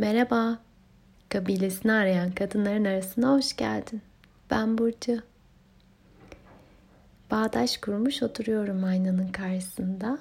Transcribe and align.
Merhaba, 0.00 0.58
kabilesini 1.28 1.92
arayan 1.92 2.30
kadınların 2.32 2.84
arasına 2.84 3.32
hoş 3.32 3.56
geldin. 3.56 4.02
Ben 4.50 4.78
Burcu. 4.78 5.18
Bağdaş 7.30 7.76
kurmuş 7.76 8.22
oturuyorum 8.22 8.84
aynanın 8.84 9.28
karşısında. 9.28 10.18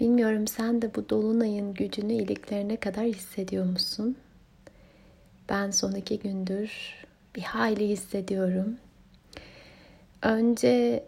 Bilmiyorum 0.00 0.46
sen 0.46 0.82
de 0.82 0.94
bu 0.94 1.08
dolunayın 1.08 1.74
gücünü 1.74 2.12
iliklerine 2.12 2.76
kadar 2.76 3.04
hissediyor 3.04 3.64
musun? 3.64 4.16
Ben 5.48 5.70
son 5.70 5.92
iki 5.92 6.18
gündür 6.18 6.70
bir 7.36 7.42
hayli 7.42 7.88
hissediyorum. 7.88 8.76
Önce 10.22 11.04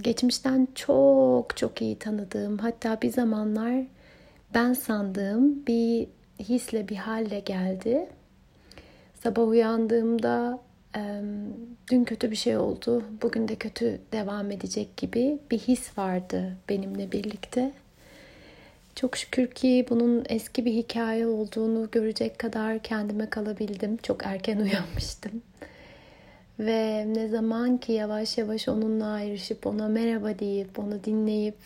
geçmişten 0.00 0.68
çok 0.74 1.56
çok 1.56 1.82
iyi 1.82 1.98
tanıdığım 1.98 2.58
hatta 2.58 3.02
bir 3.02 3.10
zamanlar 3.10 3.86
ben 4.54 4.72
sandığım 4.72 5.66
bir 5.66 6.06
hisle 6.38 6.88
bir 6.88 6.96
halle 6.96 7.40
geldi. 7.40 8.08
Sabah 9.22 9.48
uyandığımda 9.48 10.58
dün 11.90 12.04
kötü 12.04 12.30
bir 12.30 12.36
şey 12.36 12.56
oldu, 12.56 13.04
bugün 13.22 13.48
de 13.48 13.56
kötü 13.56 14.00
devam 14.12 14.50
edecek 14.50 14.96
gibi 14.96 15.38
bir 15.50 15.58
his 15.58 15.98
vardı 15.98 16.56
benimle 16.68 17.12
birlikte. 17.12 17.72
Çok 18.94 19.16
şükür 19.16 19.46
ki 19.46 19.86
bunun 19.90 20.24
eski 20.28 20.64
bir 20.64 20.72
hikaye 20.72 21.26
olduğunu 21.26 21.90
görecek 21.92 22.38
kadar 22.38 22.78
kendime 22.78 23.30
kalabildim. 23.30 23.96
Çok 23.96 24.26
erken 24.26 24.56
uyanmıştım. 24.60 25.42
Ve 26.58 27.06
ne 27.14 27.28
zaman 27.28 27.78
ki 27.78 27.92
yavaş 27.92 28.38
yavaş 28.38 28.68
onunla 28.68 29.06
ayrışıp 29.06 29.66
ona 29.66 29.88
merhaba 29.88 30.38
deyip 30.38 30.78
onu 30.78 31.04
dinleyip 31.04 31.56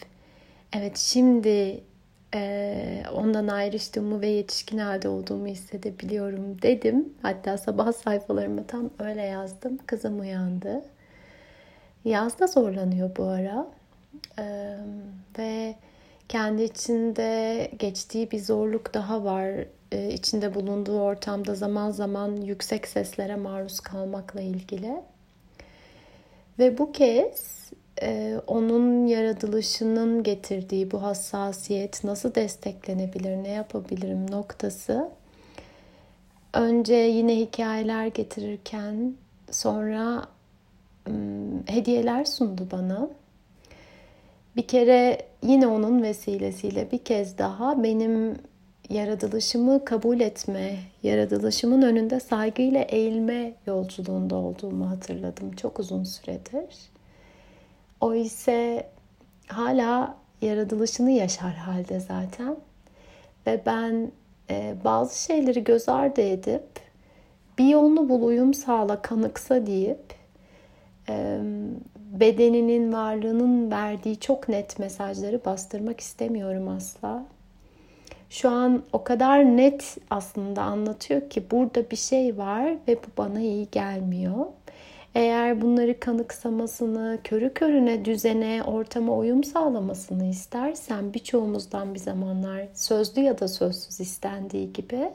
evet 0.72 0.96
şimdi 0.96 1.80
ondan 3.14 3.48
ayrıştığımı 3.48 4.20
ve 4.20 4.26
yetişkin 4.26 4.78
halde 4.78 5.08
olduğumu 5.08 5.46
hissedebiliyorum 5.46 6.62
dedim. 6.62 7.14
Hatta 7.22 7.58
sabah 7.58 7.92
sayfalarıma 7.92 8.66
tam 8.66 8.90
öyle 8.98 9.22
yazdım. 9.22 9.78
Kızım 9.86 10.20
uyandı. 10.20 10.82
Yazda 12.04 12.46
zorlanıyor 12.46 13.16
bu 13.16 13.24
ara. 13.24 13.66
Ve 15.38 15.74
kendi 16.28 16.62
içinde 16.62 17.70
geçtiği 17.78 18.30
bir 18.30 18.40
zorluk 18.40 18.94
daha 18.94 19.24
var. 19.24 19.52
İçinde 20.12 20.54
bulunduğu 20.54 21.00
ortamda 21.00 21.54
zaman 21.54 21.90
zaman 21.90 22.36
yüksek 22.36 22.88
seslere 22.88 23.36
maruz 23.36 23.80
kalmakla 23.80 24.40
ilgili. 24.40 25.02
Ve 26.58 26.78
bu 26.78 26.92
kez 26.92 27.70
e, 28.02 28.40
onun 28.46 29.06
yaratılışının 29.06 30.22
getirdiği 30.22 30.90
bu 30.90 31.02
hassasiyet 31.02 32.04
nasıl 32.04 32.34
desteklenebilir, 32.34 33.36
ne 33.36 33.48
yapabilirim 33.48 34.30
noktası 34.30 35.08
önce 36.56 36.94
yine 36.94 37.36
hikayeler 37.36 38.06
getirirken 38.06 39.14
sonra 39.50 40.26
hediyeler 41.66 42.24
sundu 42.24 42.68
bana. 42.72 43.08
Bir 44.56 44.66
kere 44.66 45.18
yine 45.42 45.66
onun 45.66 46.02
vesilesiyle 46.02 46.90
bir 46.92 46.98
kez 46.98 47.38
daha 47.38 47.82
benim 47.82 48.36
yaratılışımı 48.90 49.84
kabul 49.84 50.20
etme, 50.20 50.78
yaratılışımın 51.02 51.82
önünde 51.82 52.20
saygıyla 52.20 52.80
eğilme 52.82 53.52
yolculuğunda 53.66 54.36
olduğumu 54.36 54.90
hatırladım 54.90 55.52
çok 55.52 55.80
uzun 55.80 56.04
süredir. 56.04 56.95
O 58.00 58.14
ise 58.14 58.86
hala 59.48 60.16
yaratılışını 60.42 61.10
yaşar 61.10 61.54
halde 61.54 62.00
zaten. 62.00 62.56
Ve 63.46 63.62
ben 63.66 64.12
e, 64.50 64.74
bazı 64.84 65.22
şeyleri 65.22 65.64
göz 65.64 65.88
ardı 65.88 66.20
edip 66.20 66.66
bir 67.58 67.68
yolunu 67.68 68.08
bul 68.08 68.22
uyum 68.22 68.54
sağla 68.54 69.02
kanıksa 69.02 69.66
deyip 69.66 70.14
e, 71.08 71.38
bedeninin 71.96 72.92
varlığının 72.92 73.70
verdiği 73.70 74.20
çok 74.20 74.48
net 74.48 74.78
mesajları 74.78 75.44
bastırmak 75.44 76.00
istemiyorum 76.00 76.68
asla. 76.68 77.26
Şu 78.30 78.50
an 78.50 78.82
o 78.92 79.04
kadar 79.04 79.44
net 79.44 79.96
aslında 80.10 80.62
anlatıyor 80.62 81.30
ki 81.30 81.44
burada 81.50 81.90
bir 81.90 81.96
şey 81.96 82.38
var 82.38 82.74
ve 82.88 82.96
bu 82.96 83.06
bana 83.18 83.40
iyi 83.40 83.70
gelmiyor. 83.70 84.46
Eğer 85.16 85.60
bunları 85.60 86.00
kanıksamasını, 86.00 87.18
körü 87.24 87.54
körüne 87.54 88.04
düzene, 88.04 88.62
ortama 88.66 89.16
uyum 89.16 89.44
sağlamasını 89.44 90.26
istersen 90.26 91.14
birçoğumuzdan 91.14 91.94
bir 91.94 91.98
zamanlar 91.98 92.68
sözlü 92.74 93.22
ya 93.22 93.38
da 93.38 93.48
sözsüz 93.48 94.00
istendiği 94.00 94.72
gibi 94.72 95.10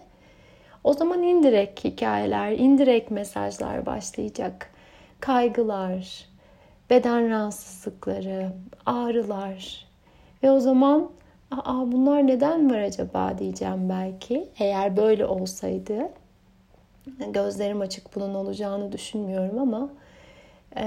o 0.83 0.93
zaman 0.93 1.23
indirek 1.23 1.79
hikayeler, 1.83 2.51
indirek 2.51 3.11
mesajlar 3.11 3.85
başlayacak. 3.85 4.69
Kaygılar, 5.19 6.25
beden 6.89 7.29
rahatsızlıkları, 7.29 8.51
ağrılar 8.85 9.87
ve 10.43 10.51
o 10.51 10.59
zaman 10.59 11.09
Aa, 11.51 11.91
bunlar 11.91 12.27
neden 12.27 12.71
var 12.71 12.79
acaba 12.79 13.37
diyeceğim 13.37 13.89
belki. 13.89 14.49
Eğer 14.59 14.97
böyle 14.97 15.25
olsaydı 15.25 16.09
gözlerim 17.05 17.81
açık 17.81 18.15
bunun 18.15 18.35
olacağını 18.35 18.91
düşünmüyorum 18.91 19.59
ama 19.59 19.89
e, 20.77 20.83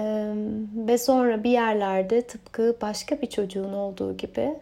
ve 0.77 0.99
sonra 0.99 1.45
bir 1.45 1.51
yerlerde 1.51 2.23
tıpkı 2.23 2.77
başka 2.83 3.23
bir 3.23 3.27
çocuğun 3.27 3.73
olduğu 3.73 4.17
gibi 4.17 4.55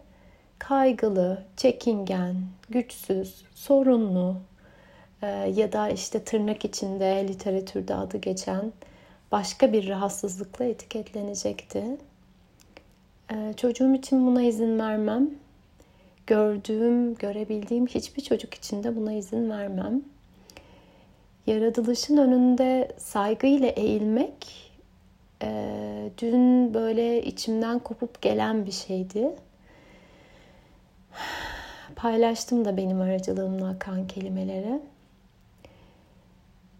kaygılı, 0.59 1.45
çekingen, 1.57 2.37
güçsüz, 2.69 3.45
sorunlu 3.55 4.37
e, 5.23 5.27
ya 5.27 5.73
da 5.73 5.89
işte 5.89 6.25
tırnak 6.25 6.65
içinde 6.65 7.29
literatürde 7.29 7.95
adı 7.95 8.19
geçen 8.19 8.73
başka 9.33 9.73
bir 9.73 9.89
rahatsızlıkla 9.89 10.65
etiketlenecekti. 10.65 11.85
E, 13.33 13.53
çocuğum 13.57 13.95
için 13.95 14.27
buna 14.27 14.43
izin 14.43 14.79
vermem. 14.79 15.31
Gördüğüm, 16.27 17.15
görebildiğim 17.15 17.87
hiçbir 17.87 18.23
çocuk 18.23 18.55
için 18.55 18.85
de 18.85 18.97
buna 18.97 19.13
izin 19.13 19.51
vermem 19.51 20.03
yaratılışın 21.47 22.17
önünde 22.17 22.89
saygıyla 22.99 23.69
eğilmek 23.69 24.71
e, 25.43 26.11
dün 26.19 26.75
böyle 26.75 27.23
içimden 27.23 27.79
kopup 27.79 28.23
gelen 28.23 28.67
bir 28.67 28.73
şeydi. 28.73 29.31
Paylaştım 31.97 32.65
da 32.65 32.77
benim 32.77 33.01
aracılığımla 33.01 33.69
akan 33.69 34.07
kelimeleri. 34.07 34.81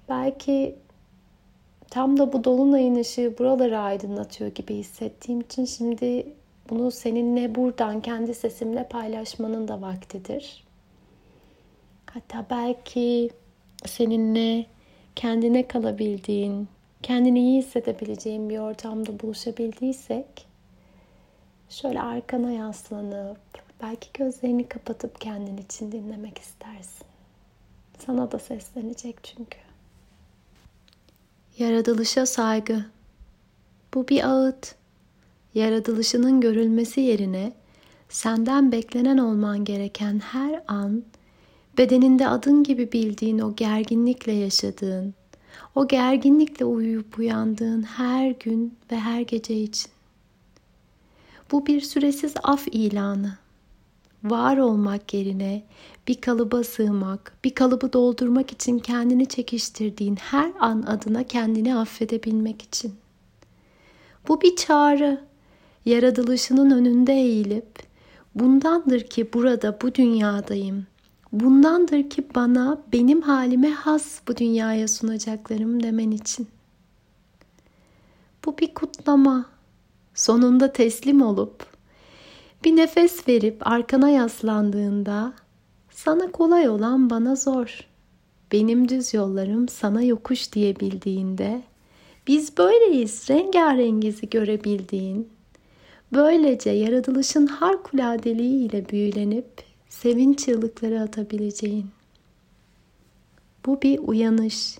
Belki 0.09 0.77
tam 1.91 2.19
da 2.19 2.33
bu 2.33 2.45
dolunayın 2.45 2.95
ışığı 2.95 3.35
buraları 3.39 3.79
aydınlatıyor 3.79 4.51
gibi 4.51 4.75
hissettiğim 4.75 5.41
için 5.41 5.65
şimdi 5.65 6.27
bunu 6.71 6.91
seninle 6.91 7.55
buradan 7.55 8.01
kendi 8.01 8.35
sesimle 8.35 8.89
paylaşmanın 8.89 9.69
da 9.69 9.81
vaktidir. 9.81 10.65
Hatta 12.07 12.47
belki 12.51 13.31
seninle 13.87 14.67
kendine 15.17 15.69
kalabildiğin, 15.69 16.69
kendini 17.03 17.41
iyi 17.41 17.63
hissedebileceğin 17.63 18.51
bir 18.51 18.59
ortamda 18.59 19.21
buluşabildiysek 19.21 20.47
şöyle 21.69 22.03
arkana 22.03 22.51
yaslanıp 22.51 23.39
belki 23.83 24.09
gözlerini 24.15 24.69
kapatıp 24.69 25.21
kendin 25.21 25.57
için 25.57 25.93
dinlemek 25.93 26.39
istersin. 26.39 27.07
Sana 28.07 28.33
da 28.33 28.39
seslenecek 28.39 29.17
çünkü. 29.23 29.59
Yaratılışa 31.59 32.27
saygı. 32.27 32.85
Bu 33.95 34.09
bir 34.09 34.29
ağıt. 34.29 34.75
Yaratılışının 35.55 36.41
görülmesi 36.41 37.01
yerine 37.01 37.53
senden 38.09 38.73
beklenen 38.73 39.19
olman 39.19 39.65
gereken 39.65 40.19
her 40.19 40.63
an 40.69 41.05
bedeninde 41.79 42.29
adın 42.29 42.63
gibi 42.63 42.93
bildiğin 42.93 43.39
o 43.39 43.55
gerginlikle 43.57 44.33
yaşadığın, 44.33 45.15
o 45.75 45.89
gerginlikle 45.89 46.65
uyuyup 46.65 47.19
uyandığın 47.19 47.83
her 47.83 48.31
gün 48.31 48.75
ve 48.93 48.97
her 48.97 49.21
gece 49.21 49.55
için. 49.55 49.91
Bu 51.53 51.67
bir 51.67 51.81
süresiz 51.81 52.35
af 52.43 52.69
ilanı. 52.73 53.39
Var 54.25 54.57
olmak 54.57 55.15
yerine 55.15 55.63
bir 56.09 56.21
kalıba 56.21 56.65
sığmak, 56.65 57.33
bir 57.45 57.55
kalıbı 57.55 57.93
doldurmak 57.93 58.53
için 58.53 58.79
kendini 58.79 59.27
çekiştirdiğin 59.27 60.17
her 60.17 60.53
an 60.61 60.83
adına 60.83 61.25
kendini 61.25 61.77
affedebilmek 61.77 62.63
için. 62.63 62.95
Bu 64.29 64.41
bir 64.41 64.57
çağrı. 64.57 65.21
Yaratılışının 65.85 66.71
önünde 66.71 67.13
eğilip 67.13 67.79
bundandır 68.35 69.01
ki 69.01 69.33
burada 69.33 69.79
bu 69.83 69.95
dünyadayım 69.95 70.87
bundandır 71.33 72.11
ki 72.11 72.27
bana 72.35 72.83
benim 72.93 73.23
halime 73.23 73.71
has 73.71 74.21
bu 74.29 74.37
dünyaya 74.37 74.89
sunacaklarım 74.89 75.83
demen 75.83 76.11
için. 76.11 76.49
Bu 78.45 78.59
bir 78.59 78.75
kutlama. 78.75 79.47
Sonunda 80.15 80.73
teslim 80.73 81.23
olup 81.23 81.67
bir 82.65 82.77
nefes 82.77 83.29
verip 83.29 83.67
arkana 83.67 84.11
yaslandığında 84.11 85.33
Sana 85.91 86.31
kolay 86.31 86.69
olan 86.69 87.11
bana 87.11 87.37
zor. 87.37 87.81
Benim 88.53 88.89
düz 88.89 89.15
yollarım 89.15 89.69
sana 89.69 90.03
yokuş 90.03 90.53
diyebildiğinde, 90.53 91.63
biz 92.27 92.59
böyleyiz 92.59 93.31
rengarengizi 93.31 94.31
görebildiğin, 94.31 95.29
böylece 96.13 96.71
yaratılışın 96.71 97.47
harikuladeliği 97.47 98.69
ile 98.69 98.89
büyülenip 98.89 99.72
sevinç 99.93 100.39
çığlıkları 100.39 101.01
atabileceğin. 101.01 101.87
Bu 103.67 103.83
bir 103.83 103.99
uyanış. 103.99 104.79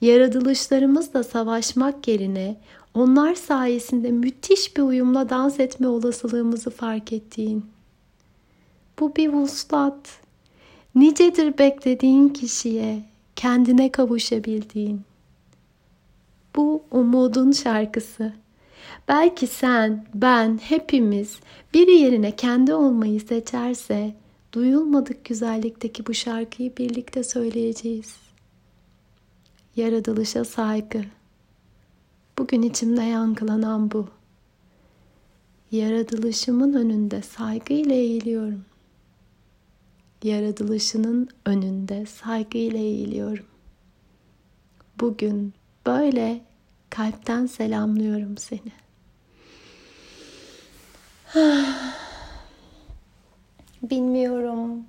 Yaratılışlarımızla 0.00 1.24
savaşmak 1.24 2.08
yerine 2.08 2.56
onlar 2.94 3.34
sayesinde 3.34 4.10
müthiş 4.10 4.76
bir 4.76 4.82
uyumla 4.82 5.28
dans 5.30 5.60
etme 5.60 5.88
olasılığımızı 5.88 6.70
fark 6.70 7.12
ettiğin. 7.12 7.66
Bu 9.00 9.16
bir 9.16 9.28
vuslat. 9.28 10.20
Nicedir 10.94 11.58
beklediğin 11.58 12.28
kişiye 12.28 13.02
kendine 13.36 13.92
kavuşabildiğin. 13.92 15.00
Bu 16.56 16.82
umudun 16.90 17.52
şarkısı. 17.52 18.32
Belki 19.08 19.46
sen, 19.46 20.06
ben, 20.14 20.60
hepimiz 20.62 21.38
biri 21.74 21.92
yerine 21.92 22.36
kendi 22.36 22.74
olmayı 22.74 23.20
seçerse 23.20 24.19
duyulmadık 24.52 25.24
güzellikteki 25.24 26.06
bu 26.06 26.14
şarkıyı 26.14 26.76
birlikte 26.76 27.24
söyleyeceğiz. 27.24 28.16
Yaratılışa 29.76 30.44
saygı. 30.44 31.04
Bugün 32.38 32.62
içimde 32.62 33.02
yankılanan 33.02 33.90
bu. 33.90 34.08
Yaratılışımın 35.70 36.72
önünde 36.72 37.22
saygıyla 37.22 37.94
eğiliyorum. 37.94 38.64
Yaratılışının 40.22 41.28
önünde 41.46 42.06
saygıyla 42.06 42.78
eğiliyorum. 42.78 43.46
Bugün 45.00 45.54
böyle 45.86 46.40
kalpten 46.90 47.46
selamlıyorum 47.46 48.36
seni. 48.38 48.72
Bilmiyorum 53.82 54.84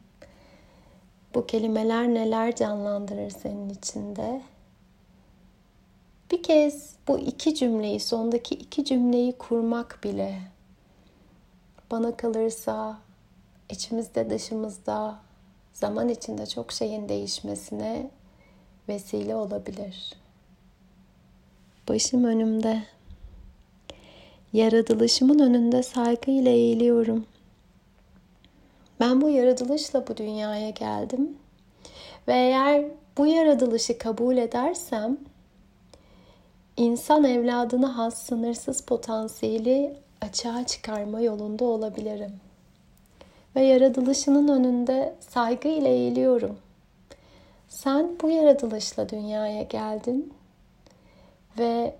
bu 1.35 1.45
kelimeler 1.45 2.07
neler 2.07 2.55
canlandırır 2.55 3.29
senin 3.29 3.69
içinde. 3.69 4.41
Bir 6.31 6.43
kez 6.43 6.95
bu 7.07 7.19
iki 7.19 7.55
cümleyi, 7.55 7.99
sondaki 7.99 8.55
iki 8.55 8.85
cümleyi 8.85 9.31
kurmak 9.31 9.99
bile 10.03 10.41
bana 11.91 12.17
kalırsa 12.17 12.97
içimizde 13.69 14.29
dışımızda 14.29 15.19
zaman 15.73 16.09
içinde 16.09 16.45
çok 16.45 16.71
şeyin 16.71 17.09
değişmesine 17.09 18.09
vesile 18.89 19.35
olabilir. 19.35 20.13
Başım 21.89 22.23
önümde. 22.23 22.83
Yaratılışımın 24.53 25.39
önünde 25.39 25.83
saygıyla 25.83 26.51
eğiliyorum. 26.51 27.25
Ben 29.01 29.21
bu 29.21 29.29
yaratılışla 29.29 30.07
bu 30.07 30.17
dünyaya 30.17 30.69
geldim. 30.69 31.37
Ve 32.27 32.33
eğer 32.33 32.85
bu 33.17 33.27
yaratılışı 33.27 33.97
kabul 33.97 34.37
edersem 34.37 35.17
insan 36.77 37.23
evladını 37.23 37.85
has 37.85 38.17
sınırsız 38.17 38.81
potansiyeli 38.81 39.97
açığa 40.21 40.65
çıkarma 40.65 41.21
yolunda 41.21 41.65
olabilirim. 41.65 42.31
Ve 43.55 43.61
yaratılışının 43.61 44.47
önünde 44.47 45.15
saygı 45.19 45.67
ile 45.67 45.89
eğiliyorum. 45.89 46.57
Sen 47.69 48.09
bu 48.21 48.29
yaratılışla 48.29 49.09
dünyaya 49.09 49.63
geldin 49.63 50.33
ve 51.57 51.95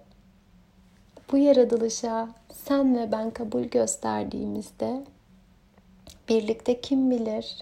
bu 1.32 1.38
yaratılışa 1.38 2.30
sen 2.54 2.98
ve 2.98 3.12
ben 3.12 3.32
kabul 3.32 3.64
gösterdiğimizde 3.64 5.04
birlikte 6.30 6.82
kim 6.82 7.12
bilir 7.12 7.58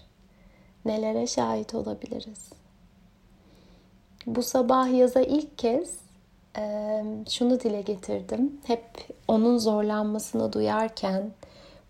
nelere 0.84 1.26
şahit 1.26 1.74
olabiliriz. 1.74 2.50
Bu 4.26 4.42
sabah 4.42 4.92
yaza 4.92 5.20
ilk 5.20 5.58
kez 5.58 5.98
e, 6.58 7.02
şunu 7.28 7.60
dile 7.60 7.80
getirdim. 7.80 8.60
Hep 8.66 8.84
onun 9.28 9.58
zorlanmasını 9.58 10.52
duyarken 10.52 11.30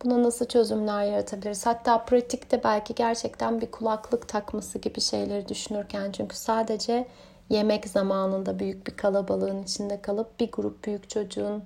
buna 0.05 0.23
nasıl 0.23 0.47
çözümler 0.47 1.05
yaratabiliriz? 1.05 1.67
Hatta 1.67 2.05
pratikte 2.05 2.65
belki 2.65 2.95
gerçekten 2.95 3.61
bir 3.61 3.71
kulaklık 3.71 4.29
takması 4.29 4.79
gibi 4.79 5.01
şeyleri 5.01 5.49
düşünürken 5.49 6.13
çünkü 6.13 6.37
sadece 6.37 7.07
yemek 7.51 7.89
zamanında 7.89 8.59
büyük 8.59 8.87
bir 8.87 8.97
kalabalığın 8.97 9.63
içinde 9.63 10.03
kalıp 10.03 10.41
bir 10.41 10.53
grup 10.53 10.85
büyük 10.85 11.11
çocuğun 11.11 11.63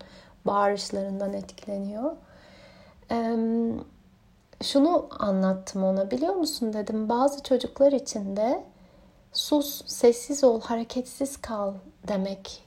bağırışlarından 0.46 1.32
etkileniyor. 1.32 2.16
Ee, 3.10 3.36
şunu 4.62 5.08
anlattım 5.18 5.84
ona 5.84 6.10
biliyor 6.10 6.34
musun 6.34 6.72
dedim 6.72 7.08
bazı 7.08 7.42
çocuklar 7.42 7.92
için 7.92 8.36
de 8.36 8.64
sus, 9.32 9.82
sessiz 9.86 10.44
ol, 10.44 10.60
hareketsiz 10.60 11.36
kal 11.36 11.74
demek 12.08 12.62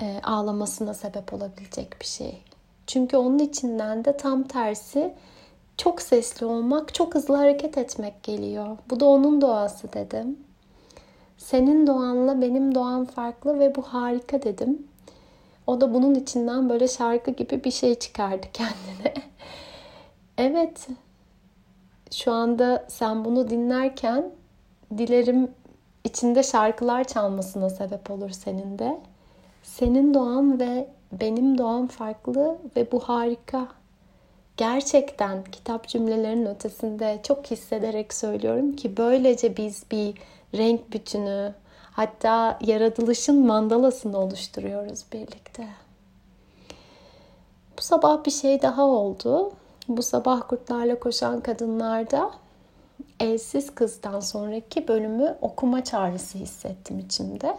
e, 0.00 0.20
ağlamasına 0.22 0.94
sebep 0.94 1.32
olabilecek 1.32 2.00
bir 2.00 2.06
şey. 2.06 2.42
Çünkü 2.86 3.16
onun 3.16 3.38
içinden 3.38 4.04
de 4.04 4.16
tam 4.16 4.42
tersi 4.42 5.14
çok 5.76 6.02
sesli 6.02 6.46
olmak, 6.46 6.94
çok 6.94 7.14
hızlı 7.14 7.36
hareket 7.36 7.78
etmek 7.78 8.22
geliyor. 8.22 8.76
Bu 8.90 9.00
da 9.00 9.06
onun 9.06 9.40
doğası 9.40 9.92
dedim. 9.92 10.38
Senin 11.38 11.86
doğanla 11.86 12.40
benim 12.40 12.74
doğan 12.74 13.04
farklı 13.04 13.58
ve 13.58 13.74
bu 13.74 13.82
harika 13.82 14.42
dedim. 14.42 14.86
O 15.66 15.80
da 15.80 15.94
bunun 15.94 16.14
içinden 16.14 16.68
böyle 16.68 16.88
şarkı 16.88 17.30
gibi 17.30 17.64
bir 17.64 17.70
şey 17.70 17.94
çıkardı 17.94 18.46
kendine. 18.52 19.14
evet. 20.38 20.88
Şu 22.10 22.32
anda 22.32 22.84
sen 22.88 23.24
bunu 23.24 23.50
dinlerken 23.50 24.30
dilerim 24.98 25.50
içinde 26.04 26.42
şarkılar 26.42 27.04
çalmasına 27.04 27.70
sebep 27.70 28.10
olur 28.10 28.30
senin 28.30 28.78
de. 28.78 29.00
Senin 29.62 30.14
doğan 30.14 30.60
ve 30.60 30.88
benim 31.12 31.58
doğan 31.58 31.86
farklı 31.86 32.58
ve 32.76 32.92
bu 32.92 33.00
harika. 33.00 33.68
Gerçekten 34.56 35.44
kitap 35.44 35.88
cümlelerinin 35.88 36.46
ötesinde 36.46 37.20
çok 37.22 37.46
hissederek 37.46 38.14
söylüyorum 38.14 38.76
ki 38.76 38.96
böylece 38.96 39.56
biz 39.56 39.84
bir 39.90 40.14
renk 40.54 40.92
bütünü 40.92 41.54
hatta 41.92 42.58
yaratılışın 42.60 43.46
mandalasını 43.46 44.18
oluşturuyoruz 44.18 45.04
birlikte. 45.12 45.68
Bu 47.78 47.82
sabah 47.82 48.24
bir 48.24 48.30
şey 48.30 48.62
daha 48.62 48.84
oldu. 48.84 49.52
Bu 49.88 50.02
sabah 50.02 50.40
kurtlarla 50.48 51.00
koşan 51.00 51.40
kadınlarda 51.40 52.30
Elsiz 53.20 53.74
Kız'dan 53.74 54.20
sonraki 54.20 54.88
bölümü 54.88 55.36
okuma 55.40 55.84
çağrısı 55.84 56.38
hissettim 56.38 56.98
içimde. 56.98 57.56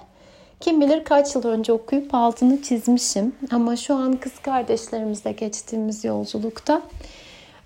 Kim 0.59 0.81
bilir 0.81 1.03
kaç 1.03 1.35
yıl 1.35 1.45
önce 1.45 1.73
okuyup 1.73 2.13
altını 2.13 2.61
çizmişim. 2.61 3.35
Ama 3.51 3.75
şu 3.75 3.95
an 3.95 4.13
kız 4.17 4.39
kardeşlerimizle 4.39 5.31
geçtiğimiz 5.31 6.05
yolculukta 6.05 6.81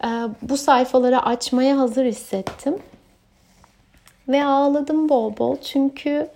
e, 0.04 0.08
bu 0.42 0.58
sayfaları 0.58 1.22
açmaya 1.22 1.78
hazır 1.78 2.06
hissettim. 2.06 2.78
Ve 4.28 4.46
ağladım 4.46 5.10
bol 5.10 5.38
bol 5.38 5.58
çünkü 5.58 6.28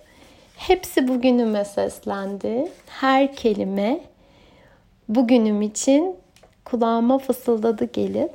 hepsi 0.56 1.08
bugünüme 1.08 1.64
seslendi. 1.64 2.72
Her 2.86 3.36
kelime 3.36 4.00
bugünüm 5.08 5.62
için 5.62 6.16
kulağıma 6.66 7.18
fısıldadı 7.18 7.84
gelip. 7.84 8.32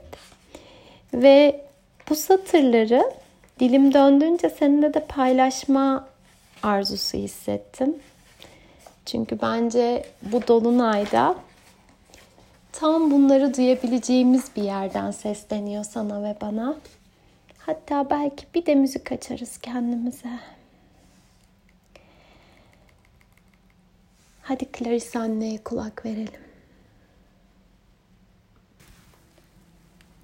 Ve 1.14 1.66
bu 2.10 2.16
satırları 2.16 3.12
dilim 3.60 3.94
döndüğünce 3.94 4.50
seninle 4.50 4.94
de 4.94 5.06
paylaşma 5.06 6.08
arzusu 6.64 7.18
hissettim. 7.18 7.96
Çünkü 9.06 9.42
bence 9.42 10.06
bu 10.22 10.48
dolunayda 10.48 11.36
tam 12.72 13.12
bunları 13.12 13.54
duyabileceğimiz 13.54 14.46
bir 14.56 14.64
yerden 14.64 15.12
sesleniyor 15.12 15.84
sana 15.84 16.24
ve 16.24 16.36
bana. 16.42 16.76
Hatta 17.58 18.10
belki 18.10 18.46
bir 18.56 18.66
de 18.66 18.76
müzik 18.76 19.12
açarız 19.12 19.58
kendimize. 19.58 20.40
Hadi 24.42 24.70
Clarissa 24.78 25.20
anneye 25.20 25.58
kulak 25.58 26.06
verelim. 26.06 26.51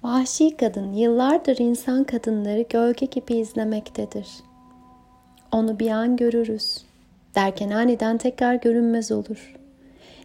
Vahşi 0.08 0.56
kadın 0.56 0.92
yıllardır 0.92 1.58
insan 1.58 2.04
kadınları 2.04 2.62
gölge 2.62 3.06
gibi 3.06 3.34
izlemektedir. 3.34 4.28
Onu 5.52 5.78
bir 5.78 5.90
an 5.90 6.16
görürüz. 6.16 6.84
Derken 7.34 7.70
aniden 7.70 8.18
tekrar 8.18 8.54
görünmez 8.54 9.12
olur. 9.12 9.56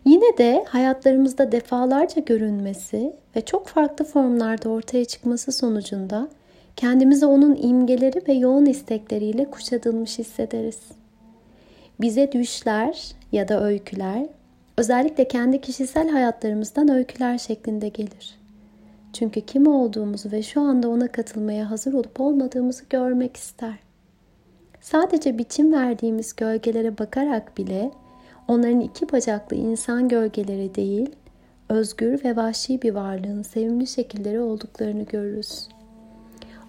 Yine 0.05 0.37
de 0.37 0.65
hayatlarımızda 0.67 1.51
defalarca 1.51 2.21
görünmesi 2.21 3.13
ve 3.35 3.45
çok 3.45 3.67
farklı 3.67 4.05
formlarda 4.05 4.69
ortaya 4.69 5.05
çıkması 5.05 5.51
sonucunda 5.51 6.27
kendimizi 6.75 7.25
onun 7.25 7.55
imgeleri 7.55 8.21
ve 8.27 8.33
yoğun 8.33 8.65
istekleriyle 8.65 9.49
kuşatılmış 9.51 10.19
hissederiz. 10.19 10.79
Bize 12.01 12.31
düşler 12.31 13.11
ya 13.31 13.47
da 13.47 13.63
öyküler, 13.63 14.25
özellikle 14.77 15.27
kendi 15.27 15.61
kişisel 15.61 16.09
hayatlarımızdan 16.09 16.89
öyküler 16.89 17.37
şeklinde 17.37 17.89
gelir. 17.89 18.42
Çünkü 19.13 19.41
kim 19.41 19.67
olduğumuzu 19.67 20.31
ve 20.31 20.43
şu 20.43 20.61
anda 20.61 20.89
ona 20.89 21.07
katılmaya 21.07 21.71
hazır 21.71 21.93
olup 21.93 22.19
olmadığımızı 22.19 22.83
görmek 22.89 23.37
ister. 23.37 23.79
Sadece 24.81 25.37
biçim 25.37 25.73
verdiğimiz 25.73 26.35
gölgelere 26.35 26.97
bakarak 26.97 27.57
bile 27.57 27.91
onların 28.47 28.79
iki 28.79 29.11
bacaklı 29.11 29.55
insan 29.55 30.07
gölgeleri 30.07 30.75
değil, 30.75 31.09
özgür 31.69 32.23
ve 32.23 32.35
vahşi 32.35 32.81
bir 32.81 32.93
varlığın 32.93 33.41
sevimli 33.41 33.87
şekilleri 33.87 34.39
olduklarını 34.39 35.03
görürüz. 35.03 35.67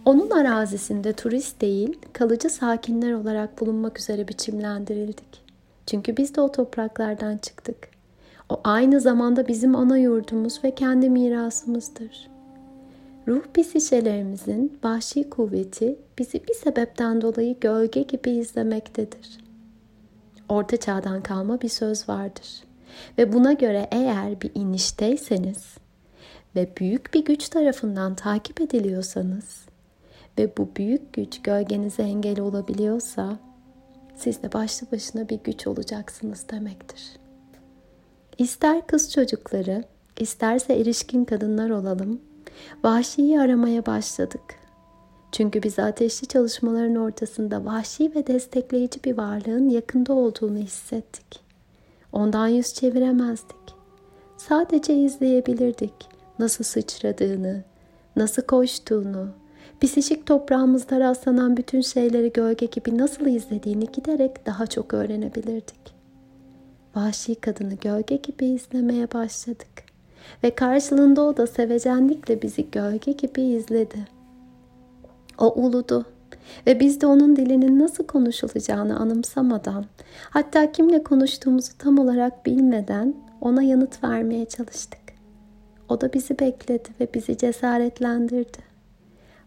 Onun 0.05 0.31
arazisinde 0.31 1.13
turist 1.13 1.61
değil, 1.61 1.99
kalıcı 2.13 2.51
sakinler 2.51 3.13
olarak 3.13 3.61
bulunmak 3.61 3.99
üzere 3.99 4.29
biçimlendirildik. 4.29 5.45
Çünkü 5.87 6.17
biz 6.17 6.35
de 6.35 6.41
o 6.41 6.53
topraklardan 6.53 7.37
çıktık. 7.39 7.89
O 8.49 8.61
aynı 8.65 9.01
zamanda 9.01 9.49
bizim 9.49 9.77
ana 9.77 9.99
yurdumuz 9.99 10.65
ve 10.65 10.75
kendi 10.75 11.11
mirasımızdır. 11.11 12.34
Ruh 13.29 13.43
pisişelerimizin 13.55 14.79
vahşi 14.85 15.31
kuvveti 15.31 15.99
bizi 16.19 16.49
bir 16.49 16.55
sebepten 16.55 17.21
dolayı 17.21 17.61
gölge 17.61 18.03
gibi 18.03 18.31
izlemektedir. 18.31 19.39
Orta 20.49 20.77
çağdan 20.77 21.23
kalma 21.23 21.61
bir 21.61 21.69
söz 21.69 22.09
vardır. 22.09 22.65
Ve 23.19 23.33
buna 23.33 23.53
göre 23.53 23.89
eğer 23.91 24.41
bir 24.41 24.51
inişteyseniz 24.55 25.75
ve 26.57 26.69
büyük 26.77 27.15
bir 27.15 27.25
güç 27.25 27.49
tarafından 27.49 28.15
takip 28.15 28.61
ediliyorsanız 28.61 29.65
ve 30.39 30.57
bu 30.57 30.69
büyük 30.77 31.13
güç 31.13 31.43
gölgenize 31.43 32.03
engel 32.03 32.41
olabiliyorsa 32.41 33.39
siz 34.17 34.43
de 34.43 34.53
başlı 34.53 34.87
başına 34.93 35.29
bir 35.29 35.39
güç 35.45 35.67
olacaksınız 35.67 36.49
demektir. 36.51 37.03
İster 38.39 38.87
kız 38.87 39.13
çocukları, 39.13 39.85
isterse 40.21 40.75
erişkin 40.75 41.25
kadınlar 41.25 41.71
olalım, 41.71 42.21
vahşiyi 42.85 43.41
aramaya 43.41 43.87
başladık. 43.87 44.65
Çünkü 45.33 45.63
biz 45.63 45.79
ateşli 45.79 46.27
çalışmaların 46.27 46.97
ortasında 46.97 47.65
vahşi 47.65 48.15
ve 48.15 48.27
destekleyici 48.27 49.05
bir 49.05 49.19
varlığın 49.19 49.69
yakında 49.69 50.13
olduğunu 50.13 50.59
hissettik. 50.59 51.41
Ondan 52.13 52.49
yüz 52.49 52.75
çeviremezdik. 52.75 53.75
Sadece 54.37 54.95
izleyebilirdik 54.95 55.95
nasıl 56.39 56.65
sıçradığını, 56.65 57.65
nasıl 58.17 58.43
koştuğunu, 58.43 59.29
psişik 59.81 60.27
toprağımızda 60.27 61.01
rastlanan 61.01 61.57
bütün 61.57 61.81
şeyleri 61.81 62.33
gölge 62.33 62.67
gibi 62.67 62.99
nasıl 62.99 63.27
izlediğini 63.27 63.87
giderek 63.93 64.47
daha 64.47 64.67
çok 64.67 64.95
öğrenebilirdik. 64.95 65.95
Vahşi 66.95 67.35
kadını 67.35 67.75
gölge 67.75 68.17
gibi 68.17 68.47
izlemeye 68.47 69.13
başladık. 69.13 69.84
Ve 70.45 70.55
karşılığında 70.55 71.23
o 71.23 71.37
da 71.37 71.47
sevecenlikle 71.47 72.43
bizi 72.43 72.71
gölge 72.71 73.13
gibi 73.13 73.43
izledi. 73.43 73.99
O 75.39 75.53
uludu 75.55 76.07
ve 76.67 76.81
biz 76.81 77.01
de 77.01 77.07
onun 77.07 77.37
dilinin 77.37 77.79
nasıl 77.79 78.07
konuşulacağını 78.07 78.99
anımsamadan, 78.99 79.85
hatta 80.31 80.73
kimle 80.73 81.03
konuştuğumuzu 81.03 81.73
tam 81.79 81.99
olarak 81.99 82.47
bilmeden 82.47 83.15
ona 83.41 83.63
yanıt 83.63 84.05
vermeye 84.05 84.45
çalıştık. 84.45 85.01
O 85.89 86.01
da 86.01 86.13
bizi 86.13 86.39
bekledi 86.39 86.89
ve 87.01 87.09
bizi 87.15 87.39
cesaretlendirdi. 87.39 88.59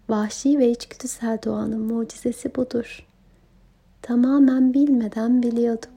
Vahşi 0.10 0.60
ve 0.60 0.72
içgüdüsel 0.72 1.38
doğanın 1.46 1.82
mucizesi 1.82 2.56
budur. 2.56 3.08
Tamamen 4.02 4.74
bilmeden 4.74 5.44
biliyorduk. 5.44 5.97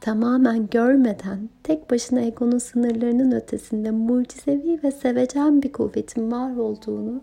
Tamamen 0.00 0.66
görmeden 0.70 1.48
tek 1.62 1.90
başına 1.90 2.20
egonun 2.20 2.58
sınırlarının 2.58 3.32
ötesinde 3.32 3.90
mucizevi 3.90 4.80
ve 4.84 4.90
sevecen 4.90 5.62
bir 5.62 5.72
kuvvetin 5.72 6.32
var 6.32 6.56
olduğunu 6.56 7.20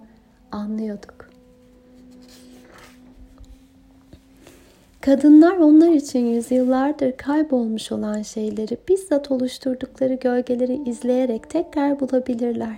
anlıyorduk. 0.52 1.30
Kadınlar 5.02 5.58
onlar 5.58 5.92
için 5.92 6.26
yüzyıllardır 6.26 7.18
kaybolmuş 7.18 7.92
olan 7.92 8.22
şeyleri 8.22 8.78
bizzat 8.90 9.32
oluşturdukları 9.32 10.14
gölgeleri 10.14 10.90
izleyerek 10.90 11.50
tekrar 11.50 12.00
bulabilirler. 12.00 12.78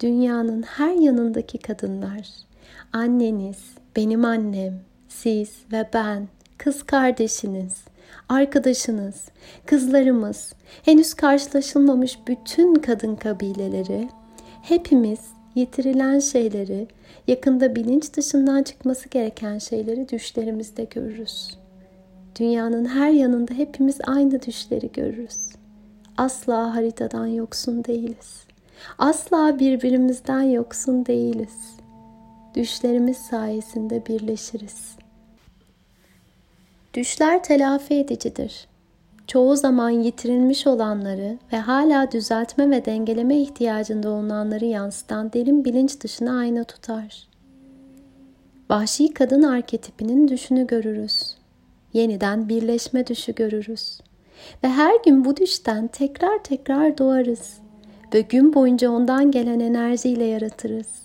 Dünyanın 0.00 0.62
her 0.62 0.94
yanındaki 0.94 1.58
kadınlar, 1.58 2.28
anneniz, 2.92 3.74
benim 3.96 4.24
annem, 4.24 4.80
siz 5.08 5.52
ve 5.72 5.88
ben, 5.92 6.28
kız 6.58 6.82
kardeşiniz, 6.82 7.89
arkadaşınız, 8.30 9.24
kızlarımız, 9.66 10.52
henüz 10.84 11.14
karşılaşılmamış 11.14 12.18
bütün 12.26 12.74
kadın 12.74 13.16
kabileleri, 13.16 14.08
hepimiz 14.62 15.20
yitirilen 15.54 16.18
şeyleri 16.18 16.88
yakında 17.26 17.74
bilinç 17.76 18.12
dışından 18.12 18.62
çıkması 18.62 19.08
gereken 19.08 19.58
şeyleri 19.58 20.08
düşlerimizde 20.08 20.84
görürüz. 20.84 21.58
Dünyanın 22.40 22.84
her 22.84 23.10
yanında 23.10 23.54
hepimiz 23.54 23.98
aynı 24.06 24.42
düşleri 24.42 24.92
görürüz. 24.92 25.48
Asla 26.16 26.74
haritadan 26.74 27.26
yoksun 27.26 27.84
değiliz. 27.84 28.44
Asla 28.98 29.58
birbirimizden 29.58 30.42
yoksun 30.42 31.06
değiliz. 31.06 31.76
Düşlerimiz 32.54 33.16
sayesinde 33.16 34.06
birleşiriz. 34.06 34.99
Düşler 36.94 37.42
telafi 37.42 37.94
edicidir 37.94 38.70
çoğu 39.30 39.56
zaman 39.56 39.90
yitirilmiş 39.90 40.66
olanları 40.66 41.38
ve 41.52 41.56
hala 41.56 42.12
düzeltme 42.12 42.70
ve 42.70 42.84
dengeleme 42.84 43.36
ihtiyacında 43.40 44.10
olanları 44.10 44.64
yansıtan 44.64 45.32
derin 45.32 45.64
bilinç 45.64 46.00
dışına 46.00 46.38
ayna 46.38 46.64
tutar. 46.64 47.28
Vahşi 48.70 49.14
kadın 49.14 49.42
arketipinin 49.42 50.28
düşünü 50.28 50.66
görürüz. 50.66 51.36
Yeniden 51.92 52.48
birleşme 52.48 53.06
düşü 53.06 53.34
görürüz. 53.34 54.00
Ve 54.64 54.68
her 54.68 54.94
gün 55.04 55.24
bu 55.24 55.36
düşten 55.36 55.86
tekrar 55.86 56.42
tekrar 56.44 56.98
doğarız 56.98 57.58
ve 58.14 58.20
gün 58.20 58.54
boyunca 58.54 58.90
ondan 58.90 59.30
gelen 59.30 59.60
enerjiyle 59.60 60.24
yaratırız. 60.24 60.99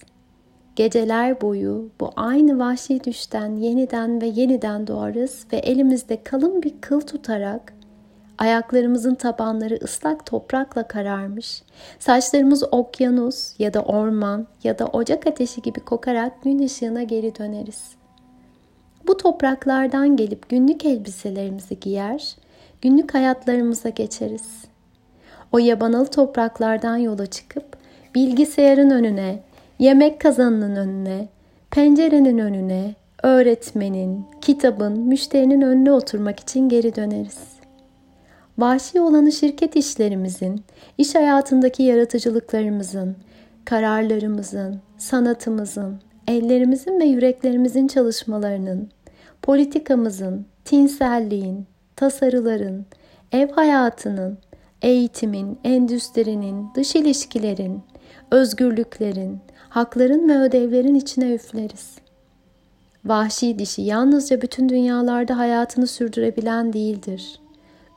Geceler 0.75 1.41
boyu 1.41 1.89
bu 1.99 2.09
aynı 2.15 2.59
vahşi 2.59 3.03
düşten 3.03 3.55
yeniden 3.55 4.21
ve 4.21 4.25
yeniden 4.25 4.87
doğarız 4.87 5.47
ve 5.53 5.57
elimizde 5.57 6.23
kalın 6.23 6.63
bir 6.63 6.73
kıl 6.81 7.01
tutarak 7.01 7.75
Ayaklarımızın 8.37 9.15
tabanları 9.15 9.79
ıslak 9.83 10.25
toprakla 10.25 10.87
kararmış. 10.87 11.63
Saçlarımız 11.99 12.63
okyanus 12.71 13.59
ya 13.59 13.73
da 13.73 13.81
orman 13.81 14.47
ya 14.63 14.79
da 14.79 14.87
ocak 14.87 15.27
ateşi 15.27 15.61
gibi 15.61 15.79
kokarak 15.79 16.43
gün 16.43 16.59
ışığına 16.59 17.03
geri 17.03 17.35
döneriz. 17.35 17.91
Bu 19.07 19.17
topraklardan 19.17 20.17
gelip 20.17 20.49
günlük 20.49 20.85
elbiselerimizi 20.85 21.79
giyer, 21.79 22.35
günlük 22.81 23.13
hayatlarımıza 23.13 23.89
geçeriz. 23.89 24.65
O 25.51 25.59
yabanalı 25.59 26.07
topraklardan 26.07 26.97
yola 26.97 27.25
çıkıp 27.25 27.77
bilgisayarın 28.15 28.89
önüne, 28.89 29.39
yemek 29.79 30.21
kazanının 30.21 30.75
önüne, 30.75 31.27
pencerenin 31.71 32.37
önüne, 32.37 32.95
öğretmenin, 33.23 34.25
kitabın, 34.41 34.99
müşterinin 34.99 35.61
önüne 35.61 35.91
oturmak 35.91 36.39
için 36.39 36.69
geri 36.69 36.95
döneriz. 36.95 37.39
Vahşi 38.57 39.01
olanı 39.01 39.31
şirket 39.31 39.75
işlerimizin, 39.75 40.63
iş 40.97 41.15
hayatındaki 41.15 41.83
yaratıcılıklarımızın, 41.83 43.15
kararlarımızın, 43.65 44.79
sanatımızın, 44.97 45.99
ellerimizin 46.27 46.99
ve 46.99 47.05
yüreklerimizin 47.05 47.87
çalışmalarının, 47.87 48.89
politikamızın, 49.41 50.45
tinselliğin, 50.65 51.65
tasarıların, 51.95 52.85
ev 53.31 53.49
hayatının, 53.51 54.37
eğitimin, 54.81 55.59
endüstrinin, 55.63 56.67
dış 56.75 56.95
ilişkilerin, 56.95 57.81
özgürlüklerin, 58.31 59.39
hakların 59.75 60.29
ve 60.29 60.37
ödevlerin 60.37 60.95
içine 60.95 61.33
üfleriz. 61.33 61.95
Vahşi 63.05 63.59
dişi 63.59 63.81
yalnızca 63.81 64.41
bütün 64.41 64.69
dünyalarda 64.69 65.37
hayatını 65.37 65.87
sürdürebilen 65.87 66.73
değildir 66.73 67.39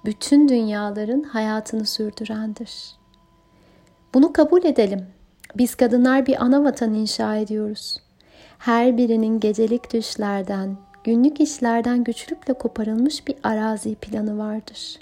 bütün 0.05 0.49
dünyaların 0.49 1.23
hayatını 1.23 1.87
sürdürendir. 1.87 2.73
Bunu 4.15 4.33
kabul 4.33 4.65
edelim. 4.65 5.07
Biz 5.57 5.75
kadınlar 5.75 6.27
bir 6.27 6.43
ana 6.45 6.65
vatan 6.65 6.95
inşa 6.95 7.37
ediyoruz. 7.37 7.97
Her 8.59 8.97
birinin 8.97 9.41
gecelik 9.41 9.93
düşlerden, 9.93 10.77
günlük 11.05 11.41
işlerden 11.41 12.05
güçlükle 12.05 12.55
koparılmış 12.55 13.27
bir 13.27 13.37
arazi 13.43 13.95
planı 13.95 14.39
vardır. 14.39 14.99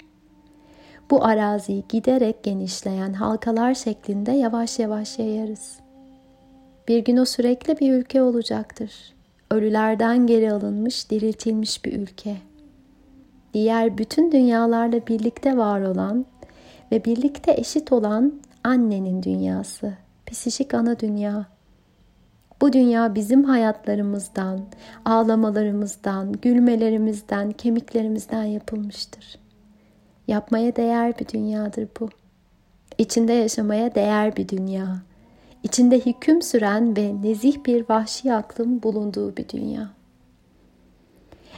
Bu 1.11 1.25
araziyi 1.25 1.83
giderek 1.89 2.43
genişleyen 2.43 3.13
halkalar 3.13 3.73
şeklinde 3.73 4.31
yavaş 4.31 4.79
yavaş 4.79 5.19
yayarız. 5.19 5.86
Bir 6.87 6.99
gün 6.99 7.17
o 7.17 7.25
sürekli 7.25 7.79
bir 7.79 7.93
ülke 7.93 8.21
olacaktır. 8.21 8.91
Ölülerden 9.51 10.27
geri 10.27 10.51
alınmış, 10.51 11.09
diriltilmiş 11.09 11.85
bir 11.85 11.93
ülke. 11.93 12.37
Diğer 13.53 13.97
bütün 13.97 14.31
dünyalarla 14.31 15.07
birlikte 15.07 15.57
var 15.57 15.81
olan 15.81 16.25
ve 16.91 17.05
birlikte 17.05 17.51
eşit 17.51 17.91
olan 17.91 18.33
annenin 18.63 19.23
dünyası, 19.23 19.93
psişik 20.25 20.73
ana 20.73 20.99
dünya. 20.99 21.45
Bu 22.61 22.73
dünya 22.73 23.15
bizim 23.15 23.43
hayatlarımızdan, 23.43 24.59
ağlamalarımızdan, 25.05 26.31
gülmelerimizden, 26.31 27.51
kemiklerimizden 27.51 28.43
yapılmıştır. 28.43 29.39
Yapmaya 30.27 30.75
değer 30.75 31.19
bir 31.19 31.27
dünyadır 31.27 31.87
bu. 31.99 32.09
İçinde 32.97 33.33
yaşamaya 33.33 33.95
değer 33.95 34.35
bir 34.35 34.49
dünya. 34.49 35.06
İçinde 35.67 35.99
hüküm 35.99 36.41
süren 36.41 36.97
ve 36.97 37.21
nezih 37.21 37.65
bir 37.65 37.89
vahşi 37.89 38.33
aklın 38.33 38.83
bulunduğu 38.83 39.37
bir 39.37 39.49
dünya. 39.49 39.89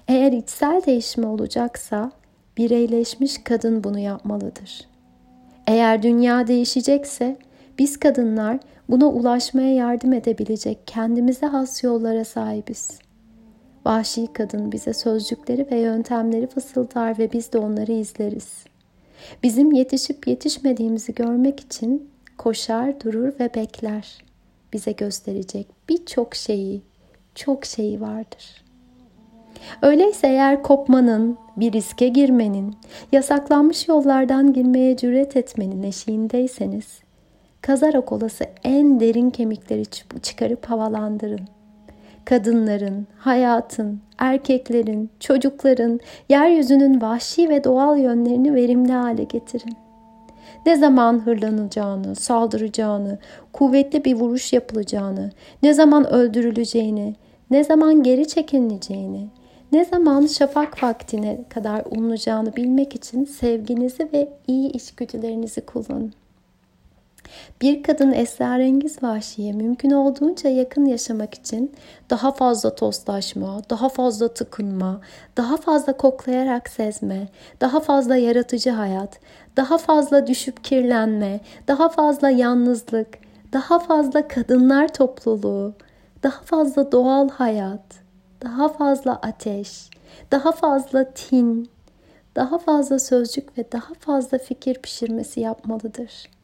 Eğer 0.08 0.32
içsel 0.32 0.82
değişme 0.86 1.28
olacaksa 1.28 2.12
bireyleşmiş 2.58 3.38
kadın 3.44 3.84
bunu 3.84 4.00
yapmalıdır. 4.00 4.88
Eğer 5.68 6.04
dünya 6.04 6.48
değişecekse 6.48 7.38
biz 7.80 7.98
kadınlar 7.98 8.60
buna 8.89 9.06
ulaşmaya 9.08 9.74
yardım 9.74 10.13
edebilecek 10.13 10.78
kendimize 10.86 11.46
has 11.46 11.84
yollara 11.84 12.25
sahibiz. 12.25 13.00
Vahşi 13.86 14.28
kadın 14.34 14.72
bize 14.72 14.94
sözcükleri 14.94 15.68
ve 15.72 15.80
yöntemleri 15.80 16.48
fısıldar 16.48 17.20
ve 17.20 17.32
biz 17.32 17.54
de 17.54 17.58
onları 17.58 17.92
izleriz. 17.92 18.66
Bizim 19.44 19.72
yetişip 19.72 20.28
yetişmediğimizi 20.28 21.13
görmek 21.13 21.60
için 21.60 22.09
koşar, 22.39 23.01
durur 23.01 23.34
ve 23.39 23.53
bekler. 23.55 24.17
Bize 24.74 24.91
gösterecek 24.91 25.67
birçok 25.89 26.36
şeyi, 26.36 26.81
çok 27.36 27.65
şeyi 27.65 28.01
vardır. 28.01 28.63
Öyleyse 29.81 30.27
eğer 30.27 30.63
kopmanın, 30.63 31.38
bir 31.58 31.74
riske 31.74 32.08
girmenin, 32.08 32.75
yasaklanmış 33.12 33.88
yollardan 33.88 34.53
girmeye 34.53 34.98
cüret 34.98 35.38
etmenin 35.38 35.84
eşiğindeyseniz, 35.84 37.00
kazarak 37.62 38.12
olası 38.12 38.46
en 38.63 39.00
derin 39.00 39.29
kemikleri 39.29 39.86
çıkarıp 40.22 40.65
havalandırın. 40.65 41.48
Kadınların, 42.25 43.08
hayatın, 43.17 44.01
erkeklerin, 44.17 45.10
çocukların, 45.19 46.00
yeryüzünün 46.29 47.01
vahşi 47.01 47.50
ve 47.50 47.63
doğal 47.63 47.98
yönlerini 47.98 48.55
verimli 48.55 48.91
hale 48.93 49.24
getirin. 49.24 49.88
Ne 50.66 50.75
zaman 50.75 51.20
hırlanacağını, 51.25 52.16
saldıracağını, 52.16 53.18
kuvvetli 53.54 54.06
bir 54.06 54.16
vuruş 54.16 54.54
yapılacağını, 54.54 55.32
ne 55.63 55.74
zaman 55.74 56.13
öldürüleceğini, 56.13 57.16
ne 57.51 57.63
zaman 57.63 58.04
geri 58.04 58.28
çekileceğini, 58.28 59.28
ne 59.72 59.86
zaman 59.86 60.25
şafak 60.25 60.84
vaktine 60.84 61.39
kadar 61.50 61.84
umulacağını 61.92 62.56
bilmek 62.56 62.96
için 62.96 63.25
sevginizi 63.25 64.10
ve 64.13 64.30
iyi 64.48 64.72
içgüdülerinizi 64.72 65.62
kullanın. 65.62 66.13
Bir 67.62 67.83
kadın 67.83 68.12
esrarengiz 68.12 69.03
vahşiye 69.03 69.53
mümkün 69.53 69.91
olduğunca 69.91 70.50
yakın 70.50 70.86
yaşamak 70.86 71.33
için 71.33 71.71
daha 72.09 72.31
fazla 72.31 72.75
tostlaşma, 72.75 73.62
daha 73.69 73.89
fazla 73.89 74.33
tıkınma, 74.33 75.01
daha 75.38 75.57
fazla 75.57 75.98
koklayarak 75.98 76.69
sezme, 76.69 77.27
daha 77.62 77.79
fazla 77.79 78.15
yaratıcı 78.15 78.69
hayat, 78.69 79.19
daha 79.57 79.77
fazla 79.77 80.27
düşüp 80.27 80.63
kirlenme, 80.63 81.39
daha 81.67 81.89
fazla 81.89 82.29
yalnızlık, 82.29 83.07
daha 83.53 83.79
fazla 83.79 84.27
kadınlar 84.27 84.93
topluluğu, 84.93 85.74
daha 86.24 86.41
fazla 86.41 86.91
doğal 86.91 87.29
hayat, 87.29 87.95
daha 88.43 88.69
fazla 88.69 89.15
ateş, 89.15 89.89
daha 90.31 90.51
fazla 90.51 91.13
tin, 91.13 91.69
daha 92.36 92.57
fazla 92.57 92.99
sözcük 92.99 93.58
ve 93.58 93.71
daha 93.71 93.93
fazla 93.93 94.38
fikir 94.38 94.75
pişirmesi 94.75 95.39
yapmalıdır.'' 95.39 96.38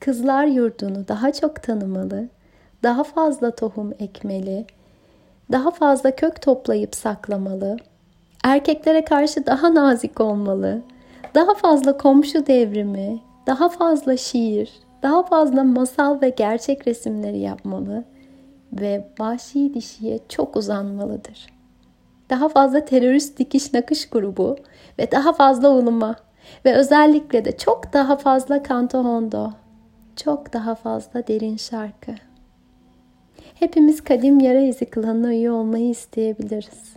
Kızlar 0.00 0.44
yurdunu 0.44 1.08
daha 1.08 1.32
çok 1.32 1.62
tanımalı, 1.62 2.28
daha 2.82 3.04
fazla 3.04 3.50
tohum 3.50 3.92
ekmeli, 3.98 4.66
daha 5.52 5.70
fazla 5.70 6.16
kök 6.16 6.42
toplayıp 6.42 6.94
saklamalı, 6.94 7.76
erkeklere 8.44 9.04
karşı 9.04 9.46
daha 9.46 9.74
nazik 9.74 10.20
olmalı, 10.20 10.82
daha 11.34 11.54
fazla 11.54 11.96
komşu 11.96 12.46
devrimi, 12.46 13.20
daha 13.46 13.68
fazla 13.68 14.16
şiir, 14.16 14.72
daha 15.02 15.22
fazla 15.22 15.64
masal 15.64 16.20
ve 16.20 16.28
gerçek 16.28 16.86
resimleri 16.88 17.38
yapmalı 17.38 18.04
ve 18.72 19.08
vahşi 19.18 19.74
dişiye 19.74 20.18
çok 20.28 20.56
uzanmalıdır. 20.56 21.46
Daha 22.30 22.48
fazla 22.48 22.84
terörist 22.84 23.38
dikiş 23.38 23.72
nakış 23.72 24.08
grubu 24.08 24.56
ve 24.98 25.10
daha 25.10 25.32
fazla 25.32 25.70
uluma 25.70 26.16
ve 26.64 26.74
özellikle 26.74 27.44
de 27.44 27.56
çok 27.56 27.92
daha 27.92 28.16
fazla 28.16 28.62
kanto 28.62 29.04
hondo 29.04 29.52
çok 30.24 30.52
daha 30.52 30.74
fazla 30.74 31.26
derin 31.26 31.56
şarkı. 31.56 32.12
Hepimiz 33.54 34.04
kadim 34.04 34.40
yara 34.40 34.60
izi 34.60 34.84
klanına 34.84 35.34
üye 35.34 35.50
olmayı 35.50 35.90
isteyebiliriz. 35.90 36.96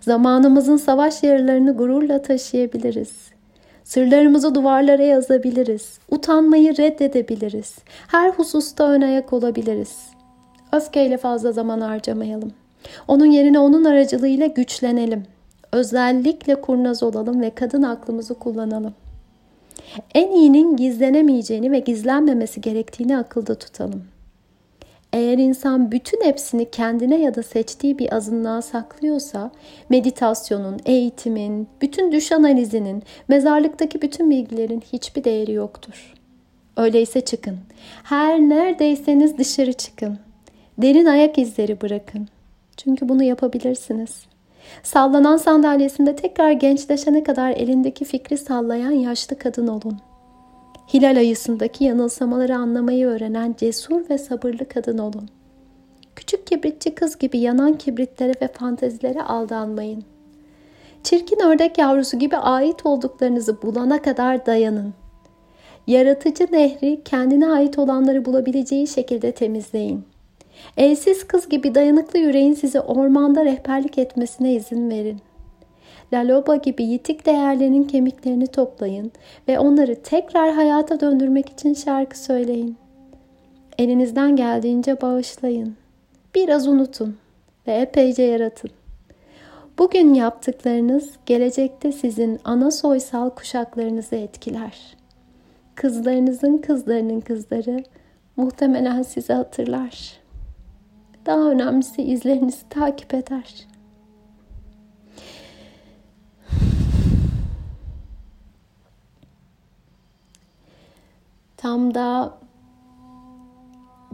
Zamanımızın 0.00 0.76
savaş 0.76 1.22
yaralarını 1.22 1.76
gururla 1.76 2.22
taşıyabiliriz. 2.22 3.12
Sırlarımızı 3.84 4.54
duvarlara 4.54 5.02
yazabiliriz. 5.02 5.98
Utanmayı 6.10 6.76
reddedebiliriz. 6.76 7.78
Her 8.08 8.30
hususta 8.30 8.88
ön 8.88 9.00
ayak 9.00 9.32
olabiliriz. 9.32 9.96
Öfkeyle 10.72 11.16
fazla 11.16 11.52
zaman 11.52 11.80
harcamayalım. 11.80 12.52
Onun 13.08 13.26
yerine 13.26 13.58
onun 13.58 13.84
aracılığıyla 13.84 14.46
güçlenelim. 14.46 15.24
Özellikle 15.72 16.60
kurnaz 16.60 17.02
olalım 17.02 17.40
ve 17.40 17.50
kadın 17.50 17.82
aklımızı 17.82 18.34
kullanalım. 18.34 18.94
En 20.14 20.30
iyinin 20.30 20.76
gizlenemeyeceğini 20.76 21.72
ve 21.72 21.78
gizlenmemesi 21.78 22.60
gerektiğini 22.60 23.16
akılda 23.16 23.54
tutalım. 23.54 24.04
Eğer 25.12 25.38
insan 25.38 25.92
bütün 25.92 26.24
hepsini 26.24 26.70
kendine 26.70 27.20
ya 27.20 27.34
da 27.34 27.42
seçtiği 27.42 27.98
bir 27.98 28.14
azınlığa 28.16 28.62
saklıyorsa, 28.62 29.50
meditasyonun, 29.88 30.80
eğitimin, 30.86 31.68
bütün 31.80 32.12
düş 32.12 32.32
analizinin, 32.32 33.02
mezarlıktaki 33.28 34.02
bütün 34.02 34.30
bilgilerin 34.30 34.82
hiçbir 34.92 35.24
değeri 35.24 35.52
yoktur. 35.52 36.14
Öyleyse 36.76 37.20
çıkın. 37.20 37.58
Her 38.02 38.40
neredeyseniz 38.40 39.38
dışarı 39.38 39.72
çıkın. 39.72 40.18
Derin 40.78 41.06
ayak 41.06 41.38
izleri 41.38 41.80
bırakın. 41.80 42.28
Çünkü 42.76 43.08
bunu 43.08 43.22
yapabilirsiniz. 43.22 44.26
Sallanan 44.82 45.36
sandalyesinde 45.36 46.16
tekrar 46.16 46.50
gençleşene 46.50 47.24
kadar 47.24 47.50
elindeki 47.50 48.04
fikri 48.04 48.38
sallayan 48.38 48.90
yaşlı 48.90 49.38
kadın 49.38 49.66
olun. 49.66 49.98
Hilal 50.94 51.16
ayısındaki 51.16 51.84
yanılsamaları 51.84 52.56
anlamayı 52.56 53.06
öğrenen 53.06 53.54
cesur 53.58 54.10
ve 54.10 54.18
sabırlı 54.18 54.68
kadın 54.68 54.98
olun. 54.98 55.28
Küçük 56.16 56.46
kibritçi 56.46 56.94
kız 56.94 57.18
gibi 57.18 57.38
yanan 57.38 57.72
kibritlere 57.74 58.32
ve 58.42 58.48
fantezilere 58.48 59.22
aldanmayın. 59.22 60.04
Çirkin 61.02 61.40
ördek 61.40 61.78
yavrusu 61.78 62.18
gibi 62.18 62.36
ait 62.36 62.86
olduklarınızı 62.86 63.62
bulana 63.62 64.02
kadar 64.02 64.46
dayanın. 64.46 64.94
Yaratıcı 65.86 66.48
nehri 66.52 67.00
kendine 67.04 67.46
ait 67.46 67.78
olanları 67.78 68.24
bulabileceği 68.24 68.86
şekilde 68.86 69.32
temizleyin. 69.32 70.04
Elsiz 70.76 71.24
kız 71.24 71.48
gibi 71.48 71.74
dayanıklı 71.74 72.18
yüreğin 72.18 72.54
size 72.54 72.80
ormanda 72.80 73.44
rehberlik 73.44 73.98
etmesine 73.98 74.54
izin 74.54 74.90
verin. 74.90 75.20
Laloba 76.12 76.56
gibi 76.56 76.82
yitik 76.82 77.26
değerlerinin 77.26 77.84
kemiklerini 77.84 78.46
toplayın 78.46 79.12
ve 79.48 79.58
onları 79.58 80.02
tekrar 80.02 80.52
hayata 80.52 81.00
döndürmek 81.00 81.48
için 81.48 81.74
şarkı 81.74 82.18
söyleyin. 82.18 82.76
Elinizden 83.78 84.36
geldiğince 84.36 85.00
bağışlayın. 85.00 85.76
Biraz 86.34 86.68
unutun 86.68 87.16
ve 87.66 87.72
epeyce 87.72 88.22
yaratın. 88.22 88.70
Bugün 89.78 90.14
yaptıklarınız 90.14 91.10
gelecekte 91.26 91.92
sizin 91.92 92.40
ana 92.44 92.70
soysal 92.70 93.30
kuşaklarınızı 93.30 94.16
etkiler. 94.16 94.96
Kızlarınızın 95.74 96.58
kızlarının 96.58 97.20
kızları 97.20 97.84
muhtemelen 98.36 99.02
sizi 99.02 99.32
hatırlar. 99.32 100.25
Daha 101.26 101.50
önemlisi 101.50 102.02
izlerinizi 102.02 102.68
takip 102.68 103.14
eder. 103.14 103.66
Tam 111.56 111.94
da 111.94 112.38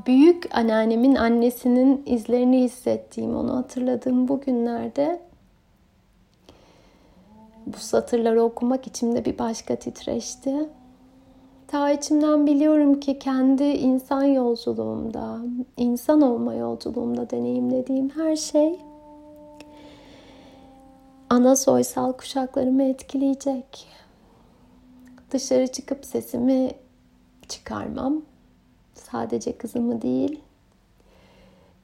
büyük 0.06 0.56
anneannemin 0.56 1.14
annesinin 1.14 2.02
izlerini 2.06 2.62
hissettiğim, 2.62 3.36
onu 3.36 3.56
hatırladığım 3.56 4.28
bu 4.28 4.40
günlerde 4.40 5.22
bu 7.66 7.76
satırları 7.76 8.42
okumak 8.42 8.86
içimde 8.86 9.24
bir 9.24 9.38
başka 9.38 9.76
titreşti. 9.76 10.68
Ta 11.72 11.90
içimden 11.90 12.46
biliyorum 12.46 13.00
ki 13.00 13.18
kendi 13.18 13.64
insan 13.64 14.22
yolculuğumda, 14.22 15.38
insan 15.76 16.20
olma 16.20 16.54
yolculuğumda 16.54 17.30
deneyimlediğim 17.30 18.10
her 18.10 18.36
şey 18.36 18.80
ana 21.30 21.56
soysal 21.56 22.12
kuşaklarımı 22.12 22.82
etkileyecek. 22.82 23.86
Dışarı 25.30 25.66
çıkıp 25.66 26.04
sesimi 26.04 26.70
çıkarmam. 27.48 28.22
Sadece 28.94 29.58
kızımı 29.58 30.02
değil, 30.02 30.40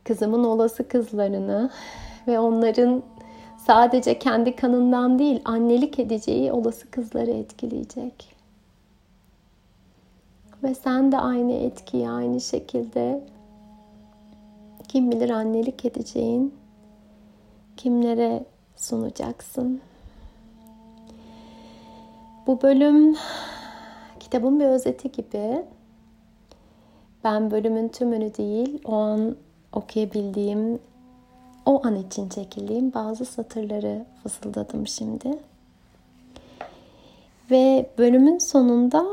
kızımın 0.04 0.44
olası 0.44 0.88
kızlarını 0.88 1.70
ve 2.26 2.38
onların 2.38 3.02
sadece 3.66 4.18
kendi 4.18 4.56
kanından 4.56 5.18
değil 5.18 5.40
annelik 5.44 5.98
edeceği 5.98 6.52
olası 6.52 6.90
kızları 6.90 7.30
etkileyecek. 7.30 8.37
Ve 10.62 10.74
sen 10.74 11.12
de 11.12 11.18
aynı 11.18 11.52
etkiyi 11.52 12.10
aynı 12.10 12.40
şekilde 12.40 13.24
kim 14.88 15.10
bilir 15.10 15.30
annelik 15.30 15.84
edeceğin 15.84 16.54
kimlere 17.76 18.44
sunacaksın. 18.76 19.80
Bu 22.46 22.62
bölüm 22.62 23.16
kitabın 24.20 24.60
bir 24.60 24.64
özeti 24.64 25.12
gibi. 25.12 25.64
Ben 27.24 27.50
bölümün 27.50 27.88
tümünü 27.88 28.36
değil, 28.36 28.82
o 28.84 28.94
an 28.94 29.36
okuyabildiğim, 29.72 30.78
o 31.66 31.86
an 31.86 31.96
için 31.96 32.28
çekildiğim 32.28 32.94
bazı 32.94 33.24
satırları 33.24 34.04
fısıldadım 34.22 34.86
şimdi. 34.86 35.38
Ve 37.50 37.90
bölümün 37.98 38.38
sonunda 38.38 39.06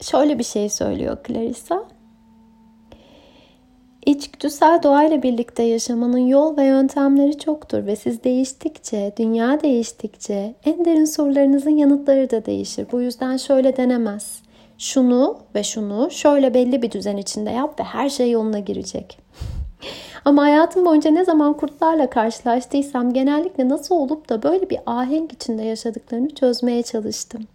şöyle 0.00 0.38
bir 0.38 0.44
şey 0.44 0.68
söylüyor 0.68 1.16
Clarissa. 1.26 1.84
İçgüdüsel 4.06 4.82
doğayla 4.82 5.22
birlikte 5.22 5.62
yaşamanın 5.62 6.26
yol 6.26 6.56
ve 6.56 6.64
yöntemleri 6.64 7.38
çoktur 7.38 7.86
ve 7.86 7.96
siz 7.96 8.24
değiştikçe, 8.24 9.12
dünya 9.18 9.62
değiştikçe 9.62 10.54
en 10.64 10.84
derin 10.84 11.04
sorularınızın 11.04 11.70
yanıtları 11.70 12.30
da 12.30 12.46
değişir. 12.46 12.86
Bu 12.92 13.00
yüzden 13.00 13.36
şöyle 13.36 13.76
denemez. 13.76 14.42
Şunu 14.78 15.38
ve 15.54 15.62
şunu 15.62 16.10
şöyle 16.10 16.54
belli 16.54 16.82
bir 16.82 16.90
düzen 16.90 17.16
içinde 17.16 17.50
yap 17.50 17.80
ve 17.80 17.84
her 17.84 18.08
şey 18.08 18.30
yoluna 18.30 18.58
girecek. 18.58 19.18
Ama 20.24 20.42
hayatım 20.42 20.84
boyunca 20.84 21.10
ne 21.10 21.24
zaman 21.24 21.56
kurtlarla 21.56 22.10
karşılaştıysam 22.10 23.12
genellikle 23.12 23.68
nasıl 23.68 23.94
olup 23.94 24.28
da 24.28 24.42
böyle 24.42 24.70
bir 24.70 24.78
ahenk 24.86 25.32
içinde 25.32 25.62
yaşadıklarını 25.62 26.34
çözmeye 26.34 26.82
çalıştım. 26.82 27.46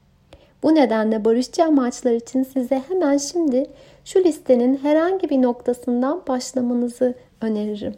Bu 0.64 0.76
nedenle 0.76 1.26
barışçı 1.26 1.66
amaçlar 1.66 2.12
için 2.12 2.44
size 2.44 2.82
hemen 2.88 3.18
şimdi 3.18 3.66
şu 4.06 4.24
listenin 4.24 4.78
herhangi 4.78 5.30
bir 5.30 5.42
noktasından 5.42 6.22
başlamanızı 6.28 7.14
öneririm. 7.42 7.96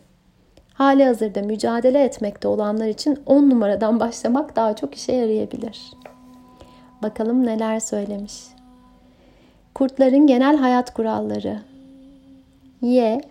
Hali 0.74 1.06
hazırda 1.06 1.42
mücadele 1.42 2.04
etmekte 2.04 2.48
olanlar 2.48 2.88
için 2.88 3.20
10 3.26 3.50
numaradan 3.50 4.00
başlamak 4.00 4.56
daha 4.56 4.76
çok 4.76 4.96
işe 4.96 5.14
yarayabilir. 5.14 5.94
Bakalım 7.04 7.46
neler 7.46 7.80
söylemiş. 7.80 8.44
Kurtların 9.76 10.28
genel 10.28 10.58
hayat 10.58 10.94
kuralları. 10.94 11.60
Ye, 12.82 13.22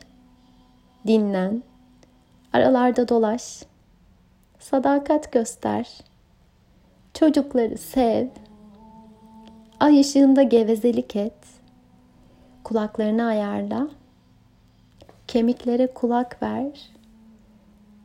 dinlen, 1.07 1.63
aralarda 2.53 3.09
dolaş, 3.09 3.63
sadakat 4.59 5.33
göster, 5.33 6.01
çocukları 7.15 7.79
sev, 7.79 8.27
ay 9.83 10.01
ışığında 10.01 10.43
gevezelik 10.43 11.17
et, 11.17 11.35
kulaklarını 12.65 13.25
ayarla, 13.25 13.89
kemiklere 15.29 15.87
kulak 15.87 16.43
ver, 16.43 16.91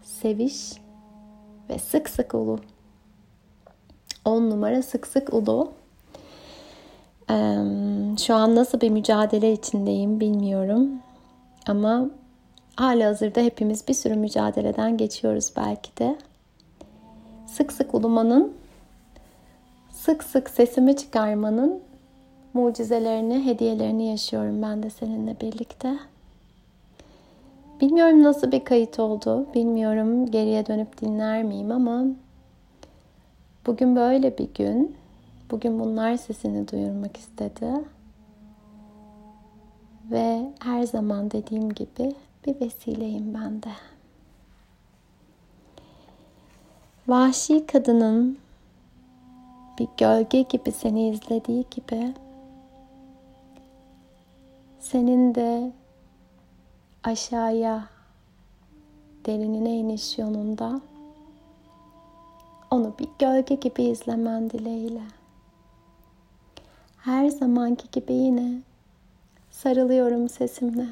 seviş 0.03 0.71
ve 1.69 1.79
sık 1.79 2.09
sık 2.09 2.33
ulu. 2.33 2.59
10 4.25 4.49
numara 4.49 4.83
sık 4.83 5.07
sık 5.07 5.33
ulu. 5.33 5.71
Şu 8.19 8.35
an 8.35 8.55
nasıl 8.55 8.81
bir 8.81 8.89
mücadele 8.89 9.53
içindeyim 9.53 10.19
bilmiyorum. 10.19 10.89
Ama 11.67 12.09
hali 12.75 13.03
hazırda 13.03 13.41
hepimiz 13.41 13.87
bir 13.87 13.93
sürü 13.93 14.15
mücadeleden 14.15 14.97
geçiyoruz 14.97 15.53
belki 15.57 15.97
de. 15.97 16.17
Sık 17.47 17.73
sık 17.73 17.95
ulumanın, 17.95 18.53
sık 20.07 20.23
sık 20.23 20.49
sesimi 20.49 20.95
çıkarmanın 20.95 21.81
mucizelerini, 22.53 23.45
hediyelerini 23.45 24.07
yaşıyorum 24.07 24.61
ben 24.61 24.83
de 24.83 24.89
seninle 24.89 25.39
birlikte. 25.41 25.99
Bilmiyorum 27.81 28.23
nasıl 28.23 28.51
bir 28.51 28.65
kayıt 28.65 28.99
oldu. 28.99 29.47
Bilmiyorum 29.53 30.31
geriye 30.31 30.65
dönüp 30.65 31.01
dinler 31.01 31.43
miyim 31.43 31.71
ama 31.71 32.05
bugün 33.65 33.95
böyle 33.95 34.37
bir 34.37 34.53
gün. 34.53 34.95
Bugün 35.51 35.79
bunlar 35.79 36.17
sesini 36.17 36.67
duyurmak 36.67 37.17
istedi. 37.17 37.71
Ve 40.11 40.51
her 40.59 40.83
zaman 40.83 41.31
dediğim 41.31 41.73
gibi 41.73 42.15
bir 42.45 42.61
vesileyim 42.61 43.33
ben 43.33 43.63
de. 43.63 43.71
Vahşi 47.07 47.65
kadının 47.65 48.37
bir 49.79 49.87
gölge 49.97 50.41
gibi 50.41 50.71
seni 50.71 51.09
izlediği 51.09 51.65
gibi 51.71 52.13
senin 54.79 55.35
de 55.35 55.71
aşağıya 57.03 57.83
derinine 59.25 59.77
iniş 59.77 60.17
yolunda 60.17 60.81
onu 62.71 62.93
bir 62.99 63.09
gölge 63.19 63.55
gibi 63.55 63.83
izlemen 63.83 64.49
dileğiyle. 64.49 65.01
Her 66.97 67.29
zamanki 67.29 67.91
gibi 67.91 68.13
yine 68.13 68.61
sarılıyorum 69.51 70.29
sesimle. 70.29 70.87